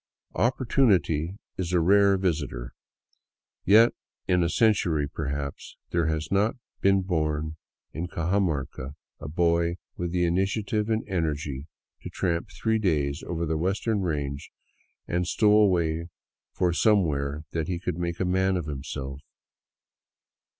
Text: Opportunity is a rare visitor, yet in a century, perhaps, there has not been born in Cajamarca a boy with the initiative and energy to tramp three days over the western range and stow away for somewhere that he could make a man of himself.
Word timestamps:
Opportunity 0.33 1.35
is 1.59 1.73
a 1.73 1.79
rare 1.79 2.17
visitor, 2.17 2.73
yet 3.65 3.93
in 4.27 4.41
a 4.41 4.49
century, 4.49 5.07
perhaps, 5.07 5.77
there 5.91 6.07
has 6.07 6.31
not 6.31 6.55
been 6.79 7.03
born 7.03 7.55
in 7.93 8.07
Cajamarca 8.07 8.95
a 9.19 9.27
boy 9.29 9.75
with 9.97 10.11
the 10.11 10.25
initiative 10.25 10.89
and 10.89 11.07
energy 11.07 11.67
to 12.01 12.09
tramp 12.09 12.49
three 12.49 12.79
days 12.79 13.21
over 13.27 13.45
the 13.45 13.59
western 13.59 14.01
range 14.01 14.49
and 15.07 15.27
stow 15.27 15.51
away 15.55 16.07
for 16.51 16.73
somewhere 16.73 17.43
that 17.51 17.67
he 17.67 17.77
could 17.77 17.99
make 17.99 18.19
a 18.19 18.25
man 18.25 18.57
of 18.57 18.65
himself. 18.65 19.21